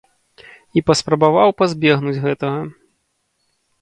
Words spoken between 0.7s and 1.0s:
І